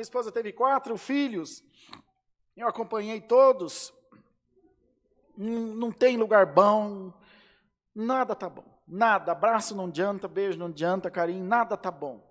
esposa 0.00 0.32
teve 0.32 0.52
quatro 0.52 0.96
filhos. 0.96 1.62
Eu 2.56 2.68
acompanhei 2.68 3.20
todos. 3.20 3.92
Não 5.36 5.90
tem 5.90 6.16
lugar 6.16 6.46
bom. 6.46 7.12
Nada 7.94 8.34
tá 8.34 8.48
bom. 8.48 8.64
Nada. 8.86 9.32
Abraço 9.32 9.74
não 9.74 9.86
adianta, 9.86 10.28
beijo 10.28 10.58
não 10.58 10.66
adianta, 10.66 11.10
carinho, 11.10 11.44
nada 11.44 11.76
tá 11.76 11.90
bom. 11.90 12.22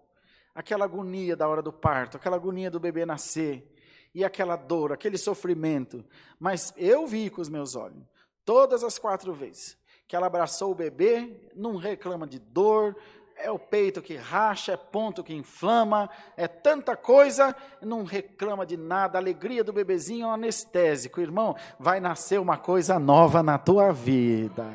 Aquela 0.53 0.85
agonia 0.85 1.35
da 1.35 1.47
hora 1.47 1.61
do 1.61 1.73
parto, 1.73 2.17
aquela 2.17 2.35
agonia 2.35 2.69
do 2.69 2.79
bebê 2.79 3.05
nascer, 3.05 3.73
e 4.13 4.23
aquela 4.23 4.55
dor, 4.55 4.91
aquele 4.91 5.17
sofrimento. 5.17 6.05
Mas 6.39 6.71
eu 6.77 7.07
vi 7.07 7.29
com 7.29 7.41
os 7.41 7.49
meus 7.49 7.75
olhos, 7.75 8.03
todas 8.45 8.83
as 8.83 8.99
quatro 8.99 9.33
vezes 9.33 9.81
que 10.07 10.15
ela 10.15 10.27
abraçou 10.27 10.71
o 10.71 10.75
bebê, 10.75 11.49
não 11.55 11.75
reclama 11.75 12.27
de 12.27 12.37
dor, 12.37 12.95
é 13.37 13.51
o 13.51 13.59
peito 13.59 14.01
que 14.01 14.15
racha, 14.15 14.73
é 14.73 14.77
ponto 14.77 15.23
que 15.23 15.33
inflama, 15.33 16.09
é 16.37 16.47
tanta 16.47 16.95
coisa, 16.95 17.55
não 17.81 18.03
reclama 18.03 18.65
de 18.65 18.77
nada. 18.77 19.17
A 19.17 19.21
alegria 19.21 19.63
do 19.63 19.73
bebezinho 19.73 20.25
é 20.25 20.27
um 20.27 20.33
anestésico. 20.33 21.21
Irmão, 21.21 21.55
vai 21.79 21.99
nascer 21.99 22.39
uma 22.39 22.57
coisa 22.57 22.99
nova 22.99 23.43
na 23.43 23.57
tua 23.57 23.91
vida. 23.91 24.65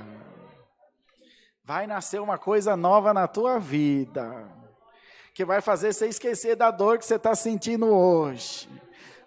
Vai 1.64 1.86
nascer 1.86 2.20
uma 2.20 2.38
coisa 2.38 2.76
nova 2.76 3.12
na 3.12 3.26
tua 3.26 3.58
vida. 3.58 4.48
Que 5.34 5.44
vai 5.44 5.60
fazer 5.60 5.92
você 5.92 6.08
esquecer 6.08 6.56
da 6.56 6.70
dor 6.70 6.98
que 6.98 7.04
você 7.04 7.14
está 7.14 7.34
sentindo 7.34 7.86
hoje. 7.86 8.68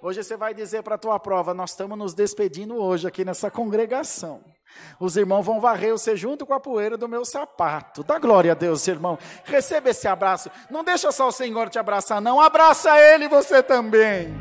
Hoje 0.02 0.24
você 0.24 0.36
vai 0.36 0.54
dizer 0.54 0.82
para 0.82 0.96
a 0.96 0.98
tua 0.98 1.20
prova: 1.20 1.54
nós 1.54 1.70
estamos 1.70 1.98
nos 1.98 2.14
despedindo 2.14 2.76
hoje 2.76 3.08
aqui 3.08 3.24
nessa 3.24 3.52
congregação. 3.52 4.44
Os 5.00 5.16
irmãos 5.16 5.44
vão 5.44 5.60
varrer 5.60 5.92
você 5.92 6.16
junto 6.16 6.46
com 6.46 6.54
a 6.54 6.60
poeira 6.60 6.98
do 6.98 7.08
meu 7.08 7.24
sapato. 7.24 8.04
Dá 8.04 8.18
glória 8.20 8.52
a 8.52 8.56
Deus, 8.56 8.88
irmão. 8.88 9.18
Receba 9.44 9.90
esse 9.90 10.08
abraço. 10.08 10.50
Não 10.70 10.84
deixa 10.84 11.12
só 11.12 11.28
o 11.28 11.32
Senhor 11.32 11.70
te 11.70 11.80
abraçar, 11.80 12.22
não. 12.22 12.42
Abraça 12.42 13.00
Ele 13.00 13.28
você 13.28 13.62
também. 13.62 14.41